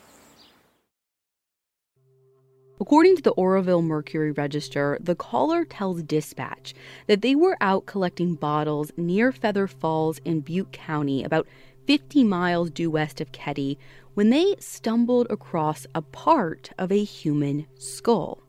[2.81, 6.73] According to the Oroville Mercury Register, the caller tells dispatch
[7.05, 11.47] that they were out collecting bottles near Feather Falls in Butte County, about
[11.85, 13.77] 50 miles due west of Keddie,
[14.15, 18.41] when they stumbled across a part of a human skull.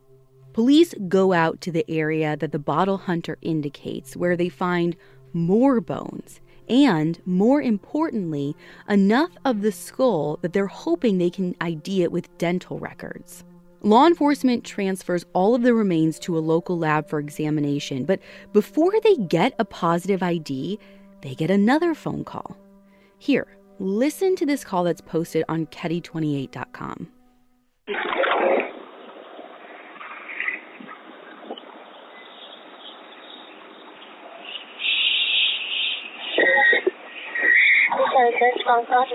[0.53, 4.95] Police go out to the area that the bottle hunter indicates, where they find
[5.33, 8.55] more bones and, more importantly,
[8.89, 13.43] enough of the skull that they're hoping they can ID it with dental records.
[13.85, 18.21] Law enforcement transfers all of the remains to a local lab for examination, but
[18.53, 20.79] before they get a positive ID,
[21.21, 22.55] they get another phone call.
[23.17, 25.65] Here, listen to this call that's posted on
[38.31, 39.05] Keddie28.com.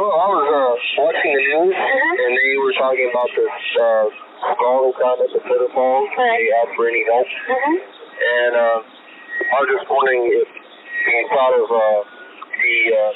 [0.00, 0.72] Well, I was uh,
[1.04, 2.22] watching the news, mm-hmm.
[2.24, 4.06] and they were talking about this uh,
[4.54, 6.08] skull found at the Feather Falls.
[6.16, 6.40] Right.
[6.40, 7.28] They asked for any help.
[7.28, 7.76] Mm-hmm.
[8.22, 13.12] And uh, I was just wondering if you thought of uh, the uh,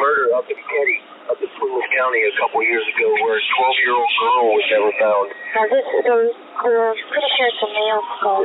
[0.00, 4.12] murder up in Keddie, up in Plumas County a couple years ago, where a 12-year-old
[4.18, 5.26] girl was never found.
[5.54, 8.42] Now, this is a, I'm pretty sure it's a male skull.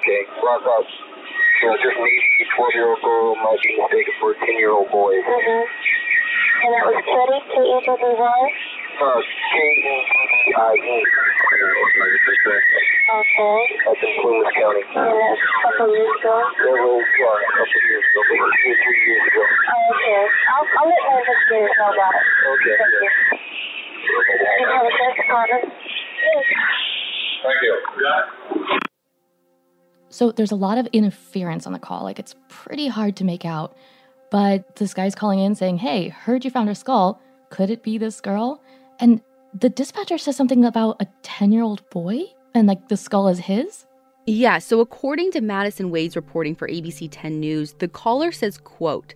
[0.00, 0.20] Okay.
[0.40, 0.88] Well, I thought
[1.58, 4.70] you know, just maybe 12 year old girl might be mistaken for a 10 year
[4.70, 5.10] old boy.
[5.10, 5.64] Mm-hmm.
[6.58, 8.40] And that was Teddy, K E D D Y?
[8.98, 11.02] Uh, K E D D I E.
[13.08, 13.58] Okay.
[13.88, 14.84] That's in Plumas County.
[14.84, 16.36] And that's a couple years ago?
[16.38, 19.42] Yeah, well, yeah, a couple years ago, maybe two or three years ago.
[19.42, 20.22] Oh, okay.
[20.52, 22.24] I'll, I'll let my investigators know about it.
[22.38, 22.74] Okay.
[22.78, 23.10] Thank you.
[24.08, 25.64] You have a great department.
[27.42, 28.78] Thank you.
[30.10, 32.02] So there's a lot of interference on the call.
[32.02, 33.76] Like it's pretty hard to make out.
[34.30, 37.20] But this guy's calling in saying, Hey, heard you found her skull.
[37.50, 38.62] Could it be this girl?
[39.00, 39.22] And
[39.54, 43.38] the dispatcher says something about a 10 year old boy and like the skull is
[43.38, 43.86] his.
[44.26, 49.14] Yeah, so according to Madison Wade's reporting for ABC 10 News, the caller says, quote,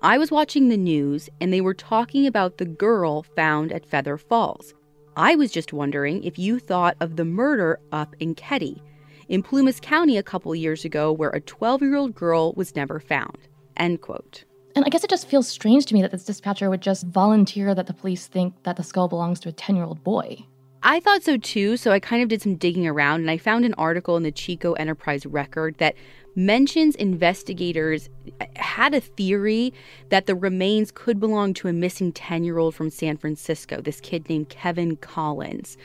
[0.00, 4.16] I was watching the news and they were talking about the girl found at Feather
[4.16, 4.72] Falls.
[5.16, 8.82] I was just wondering if you thought of the murder up in Keddie,
[9.28, 13.00] in Plumas County a couple years ago, where a 12 year old girl was never
[13.00, 13.38] found.
[13.76, 14.44] End quote.
[14.76, 17.74] And I guess it just feels strange to me that this dispatcher would just volunteer
[17.74, 20.44] that the police think that the skull belongs to a 10 year old boy.
[20.82, 23.64] I thought so too, so I kind of did some digging around and I found
[23.64, 25.94] an article in the Chico Enterprise record that
[26.36, 28.10] mentions investigators
[28.40, 29.72] uh, had a theory
[30.10, 34.00] that the remains could belong to a missing 10 year old from San Francisco, this
[34.00, 35.78] kid named Kevin Collins.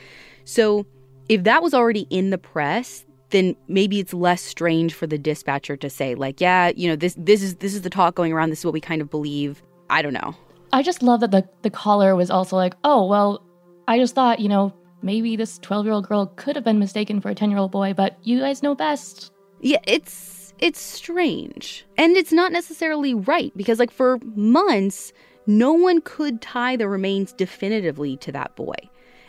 [0.43, 0.85] So
[1.29, 5.77] if that was already in the press, then maybe it's less strange for the dispatcher
[5.77, 8.49] to say like yeah you know this this is this is the talk going around.
[8.49, 9.61] This is what we kind of believe.
[9.89, 10.35] I don't know.
[10.71, 13.43] I just love that the the caller was also like oh well
[13.87, 17.21] i just thought you know maybe this 12 year old girl could have been mistaken
[17.21, 19.31] for a 10 year old boy but you guys know best.
[19.61, 21.85] Yeah it's it's strange.
[21.97, 25.13] And it's not necessarily right because like for months
[25.47, 28.75] no one could tie the remains definitively to that boy.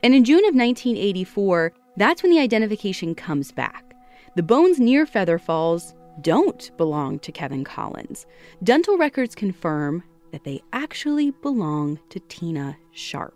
[0.03, 3.90] And in june of 1984 that's when the identification comes back
[4.37, 8.27] the bones near Feather Falls don't belong to Kevin Collins.
[8.63, 10.03] Dental records confirm
[10.33, 13.35] that they actually belong to Tina Sharp.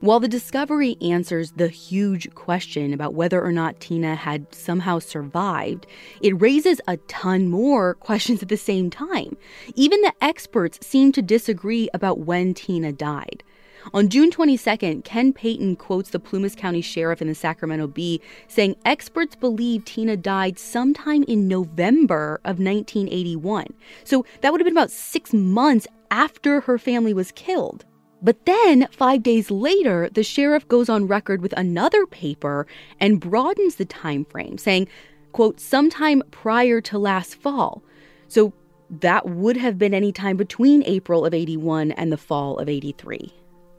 [0.00, 5.86] While the discovery answers the huge question about whether or not Tina had somehow survived,
[6.20, 9.36] it raises a ton more questions at the same time.
[9.74, 13.42] Even the experts seem to disagree about when Tina died.
[13.92, 18.76] On June 22nd, Ken Payton quotes the Plumas County Sheriff in the Sacramento Bee saying
[18.84, 23.66] experts believe Tina died sometime in November of 1981.
[24.04, 27.84] So that would have been about six months after her family was killed.
[28.22, 32.66] But then, five days later, the sheriff goes on record with another paper
[32.98, 34.88] and broadens the time frame, saying,
[35.32, 37.82] quote, sometime prior to last fall.
[38.28, 38.54] So
[38.88, 43.30] that would have been any time between April of 81 and the fall of 83.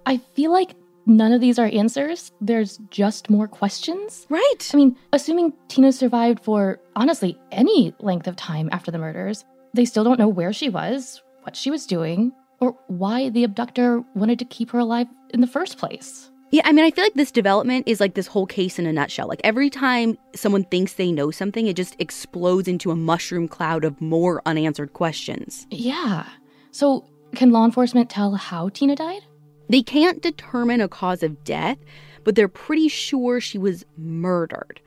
[0.06, 0.76] I feel like
[1.06, 2.32] none of these are answers.
[2.42, 4.26] There's just more questions.
[4.30, 4.72] Right.
[4.74, 9.86] I mean, assuming Tina survived for honestly any length of time after the murders, they
[9.86, 14.40] still don't know where she was, what she was doing, or why the abductor wanted
[14.40, 16.32] to keep her alive in the first place.
[16.52, 18.94] Yeah, I mean, I feel like this development is like this whole case in a
[18.94, 19.28] nutshell.
[19.28, 23.84] Like every time someone thinks they know something, it just explodes into a mushroom cloud
[23.84, 25.68] of more unanswered questions.
[25.70, 26.26] Yeah.
[26.72, 29.24] So, can law enforcement tell how Tina died?
[29.70, 31.78] They can't determine a cause of death,
[32.24, 34.82] but they're pretty sure she was murdered.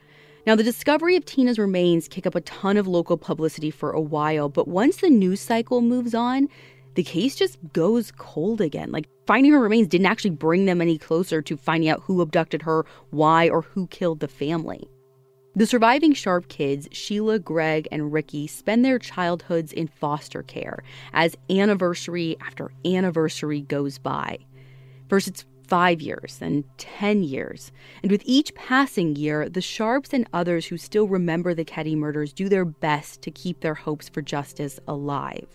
[0.46, 4.00] Now, the discovery of Tina's remains kick up a ton of local publicity for a
[4.00, 6.48] while, but once the news cycle moves on,
[6.94, 8.90] the case just goes cold again.
[8.90, 12.62] Like, finding her remains didn't actually bring them any closer to finding out who abducted
[12.62, 14.88] her, why, or who killed the family.
[15.54, 21.36] The surviving Sharp kids, Sheila, Greg, and Ricky, spend their childhoods in foster care as
[21.50, 24.38] anniversary after anniversary goes by.
[25.08, 27.72] First, it's five years, then 10 years.
[28.02, 32.32] And with each passing year, the Sharps and others who still remember the Keddie murders
[32.32, 35.46] do their best to keep their hopes for justice alive.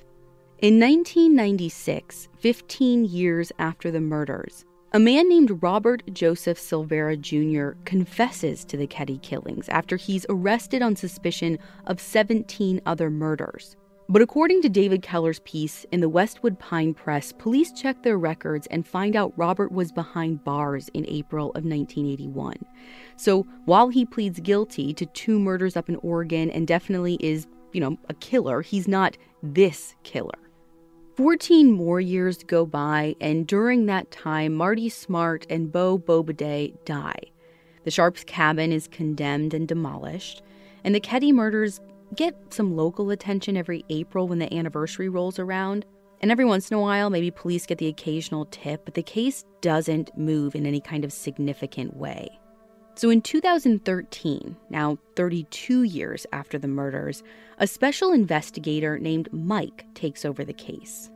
[0.59, 7.77] In 1996, 15 years after the murders, a man named Robert Joseph Silveria Jr.
[7.83, 13.75] confesses to the Keddie killings after he's arrested on suspicion of 17 other murders.
[14.09, 18.67] But according to David Keller's piece in the Westwood Pine Press, police check their records
[18.67, 22.55] and find out Robert was behind bars in April of 1981.
[23.15, 27.79] So while he pleads guilty to two murders up in Oregon and definitely is, you
[27.79, 30.37] know, a killer, he's not this killer.
[31.15, 37.19] 14 more years go by, and during that time, Marty Smartt and Bo Boubede die.
[37.83, 40.41] The Sharps' cabin is condemned and demolished,
[40.83, 41.79] and the Keddie murders
[42.15, 45.85] get some local attention every April when the anniversary rolls around.
[46.21, 49.43] And every once in a while, maybe police get the occasional tip, but the case
[49.61, 52.29] doesn't move in any kind of significant way.
[52.95, 57.23] So in 2013, now 32 years after the murders,
[57.57, 61.09] a special investigator named Mike takes over the case.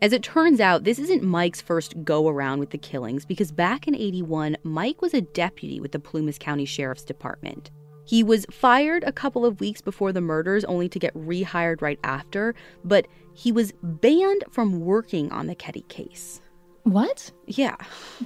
[0.00, 3.88] As it turns out, this isn't Mike's first go around with the killings because back
[3.88, 7.70] in 81, Mike was a deputy with the Plumas County Sheriff's Department.
[8.04, 11.98] He was fired a couple of weeks before the murders, only to get rehired right
[12.04, 16.40] after, but he was banned from working on the Keddie case.
[16.84, 17.30] What?
[17.46, 17.76] Yeah.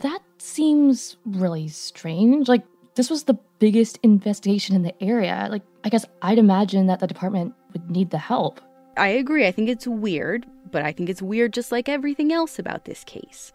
[0.02, 2.48] That seems really strange.
[2.48, 2.64] Like,
[2.96, 5.46] this was the biggest investigation in the area.
[5.50, 8.60] Like, I guess I'd imagine that the department would need the help.
[8.96, 9.46] I agree.
[9.46, 13.04] I think it's weird, but I think it's weird just like everything else about this
[13.04, 13.52] case.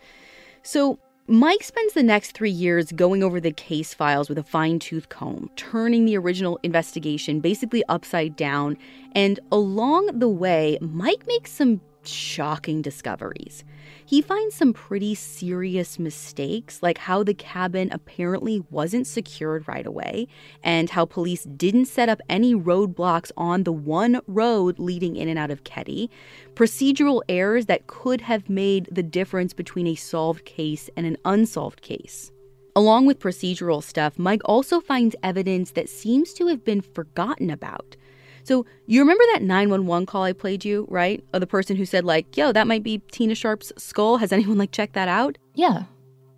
[0.62, 0.98] So,
[1.28, 5.08] Mike spends the next three years going over the case files with a fine tooth
[5.08, 8.78] comb, turning the original investigation basically upside down.
[9.14, 13.64] And along the way, Mike makes some shocking discoveries.
[14.06, 20.28] He finds some pretty serious mistakes, like how the cabin apparently wasn't secured right away,
[20.64, 25.40] and how police didn't set up any roadblocks on the one road leading in and
[25.40, 26.10] out of Keddie,
[26.54, 31.82] procedural errors that could have made the difference between a solved case and an unsolved
[31.82, 32.32] case.
[32.76, 37.96] Along with procedural stuff, Mike also finds evidence that seems to have been forgotten about.
[38.44, 41.24] So you remember that 911 call I played you, right?
[41.34, 44.18] Of the person who said like, "Yo, that might be Tina Sharp's skull.
[44.18, 45.84] Has anyone like checked that out?" Yeah.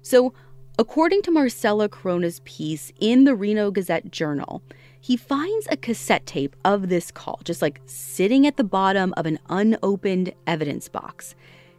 [0.02, 0.34] So,
[0.78, 4.62] according to Marcella Corona's piece in the Reno Gazette Journal,
[5.02, 9.26] he finds a cassette tape of this call just like sitting at the bottom of
[9.26, 11.36] an unopened evidence box.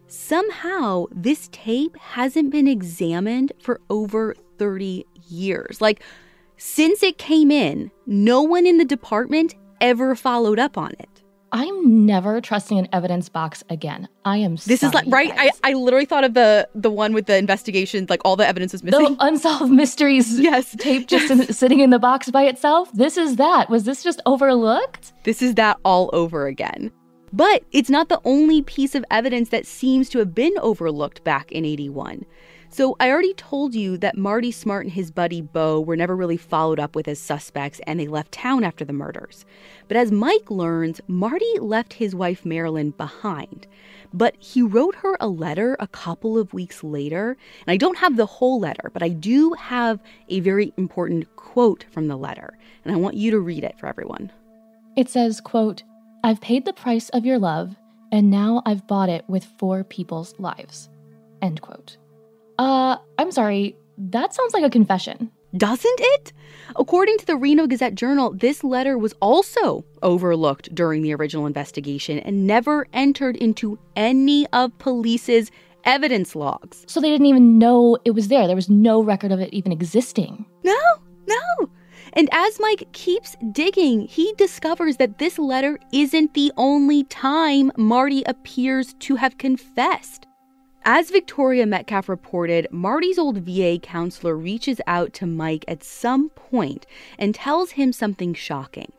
[0.09, 5.81] Somehow, this tape hasn't been examined for over 30 years.
[5.81, 6.01] Like,
[6.57, 11.17] since it came in, no one in the department ever followed up on it.
[11.53, 14.09] I'm never trusting an evidence box again.
[14.25, 14.57] I am.
[14.57, 15.33] This sorry, is like right.
[15.37, 18.73] I, I literally thought of the the one with the investigation, like all the evidence
[18.73, 19.17] was missing.
[19.17, 20.39] The unsolved mysteries.
[20.41, 22.93] yes, tape just in, sitting in the box by itself.
[22.93, 23.71] This is that.
[23.71, 25.13] Was this just overlooked?
[25.25, 26.91] This is that all over again.
[27.33, 31.51] But it's not the only piece of evidence that seems to have been overlooked back
[31.53, 32.25] in 81.
[32.69, 36.37] So I already told you that Marty Smartt and his buddy Bo were never really
[36.37, 39.45] followed up with as suspects and they left town after the murders.
[39.89, 43.67] But as Mike learns, Marty left his wife Marilyn behind.
[44.13, 47.37] But he wrote her a letter a couple of weeks later,
[47.67, 51.85] and I don't have the whole letter, but I do have a very important quote
[51.91, 54.33] from the letter, and I want you to read it for everyone.
[54.97, 55.83] It says, quote,
[56.25, 57.77] I've paid the price of your love,
[58.11, 60.89] and now I've bought it with four people's lives.
[61.43, 61.99] End quote.
[62.59, 65.31] Uh, I'm sorry, that sounds like a confession.
[65.57, 66.33] Doesn't it?
[66.75, 72.19] According to the Reno Gazette Journal, this letter was also overlooked during the original investigation
[72.19, 75.51] and never entered into any of police's
[75.85, 76.85] evidence logs.
[76.87, 78.47] So they didn't even know it was there.
[78.47, 80.45] There was no record of it even existing.
[80.65, 80.79] No,
[81.27, 81.71] no.
[82.13, 88.23] And as Mike keeps digging, he discovers that this letter isn't the only time Marty
[88.25, 90.26] appears to have confessed.
[90.89, 96.87] As Victoria Metcalf reported, Marty's old VA counselor reaches out to Mike at some point
[97.19, 98.93] and tells him something shocking.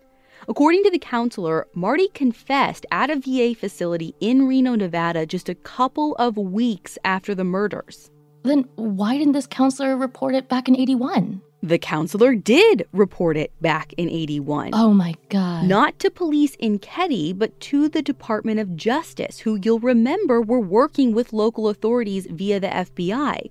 [0.50, 5.56] According to the counselor, Marty confessed at a VA facility in Reno, Nevada, just a
[5.56, 8.12] couple of weeks after the murders.
[8.44, 11.42] Then why didn't this counselor report it back in 81?
[11.64, 14.72] The counselor did report it back in 81.
[14.74, 15.66] Oh my God.
[15.66, 20.60] Not to police in Keddie, but to the Department of Justice, who you'll remember were
[20.60, 23.50] working with local authorities via the FBI.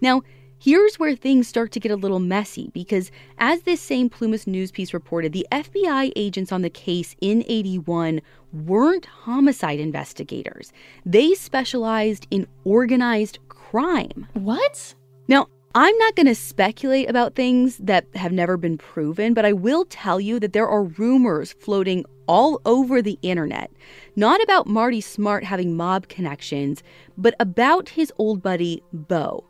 [0.00, 0.22] Now,
[0.58, 4.72] here's where things start to get a little messy because, as this same Plumas News
[4.72, 8.20] piece reported, the FBI agents on the case in 81
[8.52, 10.72] weren't homicide investigators.
[11.04, 14.26] They specialized in organized crime.
[14.34, 14.94] What?
[15.28, 15.48] Now,
[15.78, 19.84] I'm not going to speculate about things that have never been proven, but I will
[19.84, 23.70] tell you that there are rumors floating all over the internet,
[24.16, 26.82] not about Marty Smartt having mob connections,
[27.18, 29.44] but about his old buddy, Bo.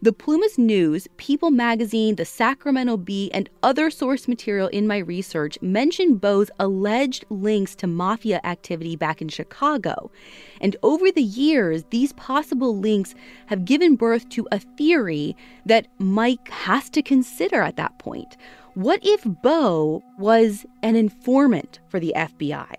[0.00, 5.58] The Plumas News, People Magazine, the Sacramento Bee, and other source material in my research
[5.60, 10.12] mention Bo's alleged links to mafia activity back in Chicago.
[10.60, 15.34] And over the years, these possible links have given birth to a theory
[15.66, 18.36] that Mike has to consider at that point.
[18.74, 22.72] What if Bo was an informant for the FBI?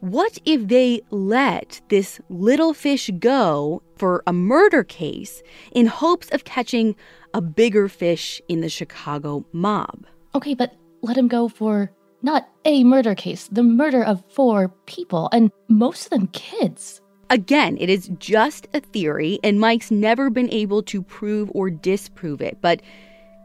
[0.00, 5.42] What if they let this little fish go for a murder case
[5.72, 6.94] in hopes of catching
[7.34, 10.06] a bigger fish in the Chicago mob?
[10.36, 11.90] Okay, but let him go for
[12.22, 17.00] not a murder case, the murder of four people, and most of them kids.
[17.28, 22.40] Again, it is just a theory, and Mike's never been able to prove or disprove
[22.40, 22.82] it, but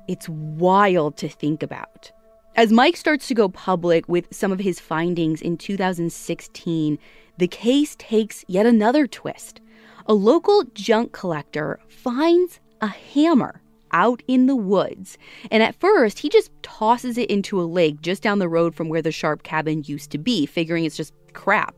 [0.08, 2.12] it's wild to think about.
[2.56, 7.00] As Mike starts to go public with some of his findings in 2016,
[7.40, 9.60] the case takes yet another twist.
[10.06, 13.60] A local junk collector finds a hammer
[13.92, 15.18] out in the woods,
[15.50, 18.88] and at first he just tosses it into a lake just down the road from
[18.88, 21.76] where the Sharp cabin used to be, figuring it's just crap.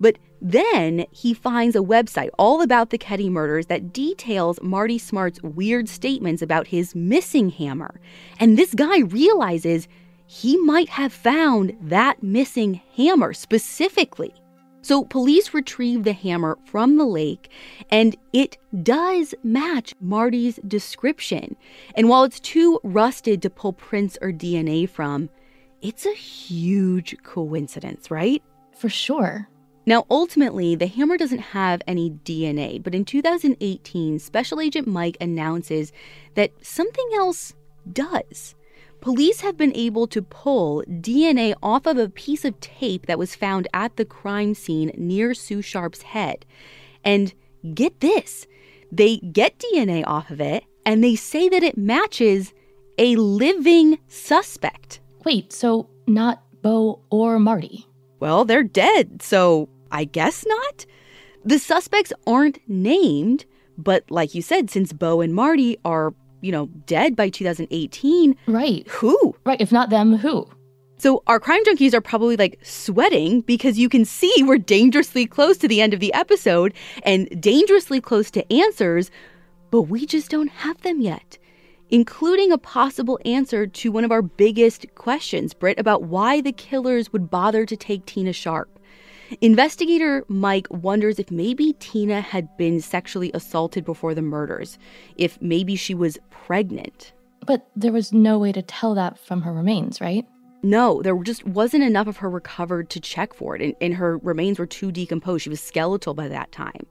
[0.00, 5.42] But Then he finds a website all about the Keddie murders that details Marty Smartt's
[5.42, 8.00] weird statements about his missing hammer.
[8.38, 9.88] And this guy realizes
[10.26, 14.34] he might have found that missing hammer specifically.
[14.82, 17.50] So police retrieve the hammer from the lake,
[17.90, 21.56] and it does match Marty's description.
[21.94, 25.30] And while it's too rusted to pull prints or DNA from,
[25.82, 28.42] it's a huge coincidence, right?
[28.76, 29.48] For sure.
[29.88, 35.94] Now, ultimately, the hammer doesn't have any DNA, but in 2018, Special Agent Mike announces
[36.34, 37.54] that something else
[37.90, 38.54] does.
[39.00, 43.34] Police have been able to pull DNA off of a piece of tape that was
[43.34, 46.44] found at the crime scene near Sue Sharp's head.
[47.02, 47.32] And
[47.72, 48.46] get this
[48.92, 52.52] they get DNA off of it, and they say that it matches
[52.98, 55.00] a living suspect.
[55.24, 57.86] Wait, so not Bo or Marty?
[58.20, 60.86] Well, they're dead, so I guess not.
[61.44, 66.66] The suspects aren't named, but like you said, since Bo and Marty are, you know,
[66.86, 68.36] dead by 2018.
[68.46, 68.86] Right.
[68.88, 69.34] Who?
[69.44, 69.60] Right.
[69.60, 70.48] If not them, who?
[71.00, 75.56] So our crime junkies are probably like sweating because you can see we're dangerously close
[75.58, 76.74] to the end of the episode
[77.04, 79.10] and dangerously close to answers,
[79.70, 81.38] but we just don't have them yet.
[81.90, 87.12] Including a possible answer to one of our biggest questions, Britt, about why the killers
[87.12, 88.77] would bother to take Tina Sharp.
[89.40, 94.78] Investigator Mike wonders if maybe Tina had been sexually assaulted before the murders,
[95.16, 97.12] if maybe she was pregnant.
[97.46, 100.26] But there was no way to tell that from her remains, right?
[100.62, 104.18] No, there just wasn't enough of her recovered to check for it, and, and her
[104.18, 105.44] remains were too decomposed.
[105.44, 106.86] She was skeletal by that time.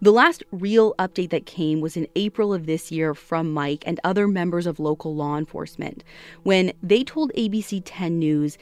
[0.00, 4.00] The last real update that came was in April of this year from Mike and
[4.04, 6.04] other members of local law enforcement
[6.44, 8.58] when they told ABC 10 News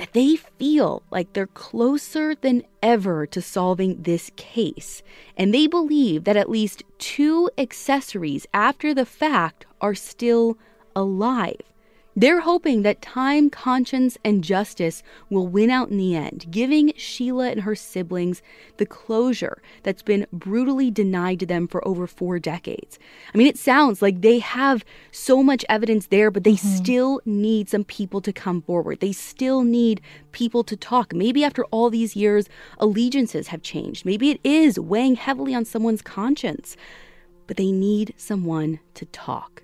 [0.00, 5.02] that they feel like they're closer than ever to solving this case.
[5.36, 10.56] And they believe that at least two accessories after the fact are still
[10.96, 11.69] alive.
[12.16, 17.50] They're hoping that time, conscience, and justice will win out in the end, giving Sheila
[17.50, 18.42] and her siblings
[18.78, 22.98] the closure that's been brutally denied to them for over four decades.
[23.32, 26.76] I mean, it sounds like they have so much evidence there, but they mm-hmm.
[26.76, 28.98] still need some people to come forward.
[28.98, 30.00] They still need
[30.32, 31.14] people to talk.
[31.14, 32.48] Maybe after all these years,
[32.78, 34.04] allegiances have changed.
[34.04, 36.76] Maybe it is weighing heavily on someone's conscience,
[37.46, 39.62] but they need someone to talk.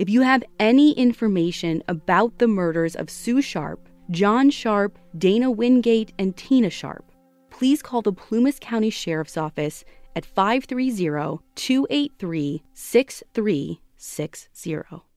[0.00, 6.14] If you have any information about the murders of Sue Sharp, John Sharp, Dana Wingate,
[6.18, 7.12] and Tina Sharp,
[7.50, 9.84] please call the Plumas County Sheriff's Office
[10.16, 15.09] at 530 283 6360.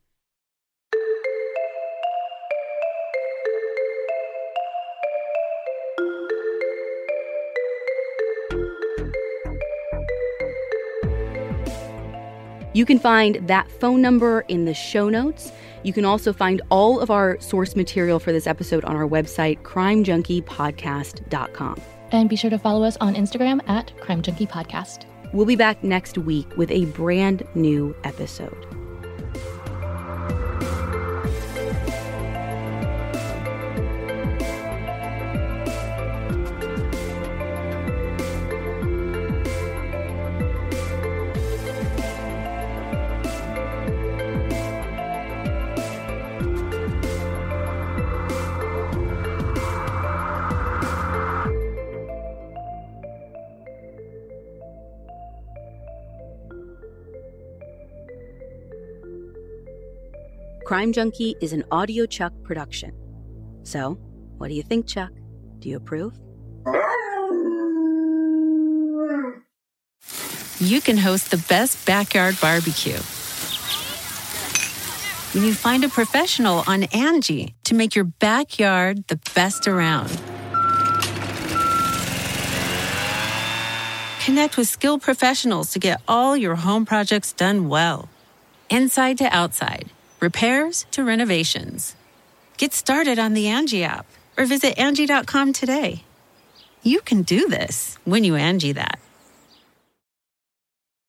[12.74, 15.52] You can find that phone number in the show notes.
[15.84, 19.62] You can also find all of our source material for this episode on our website,
[19.62, 21.82] crimejunkiepodcast.com.
[22.12, 25.06] And be sure to follow us on Instagram at Crime Junkie Podcast.
[25.34, 28.83] We'll be back next week with a brand new episode.
[60.74, 62.94] Crime Junkie is an audiochuck production.
[63.62, 63.92] So,
[64.40, 65.12] what do you think, Chuck?
[65.60, 66.16] Do you approve?
[70.60, 72.98] You can host the best backyard barbecue.
[75.36, 80.10] When you find a professional on Angie to make your backyard the best around.
[84.26, 88.10] Connect with skilled professionals to get all your home projects done well.
[88.72, 89.93] Inside to outside
[90.24, 91.96] repairs to renovations.
[92.58, 94.08] Get started on the Angie app
[94.38, 96.04] or visit Angie.com today.
[96.82, 99.00] You can do this when you Angie that.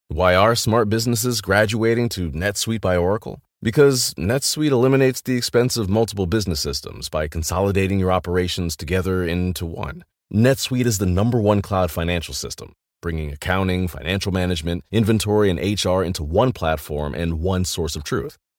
[0.09, 3.41] Why are smart businesses graduating to NetSuite by Oracle?
[3.63, 9.65] Because NetSuite eliminates the expense of multiple business systems by consolidating your operations together into
[9.65, 10.05] one.
[10.33, 16.03] NetSuite is the number one cloud financial system, bringing accounting, financial management, inventory, and HR
[16.03, 18.37] into one platform and one source of truth.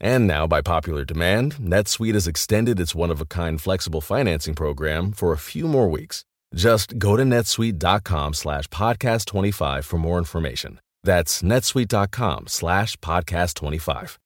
[0.00, 5.38] And now, by popular demand, NetSuite has extended its one-of-a-kind flexible financing program for a
[5.38, 6.24] few more weeks.
[6.54, 10.80] Just go to netsuite.com slash podcast25 for more information.
[11.02, 14.18] That's netsuite.com slash podcast25.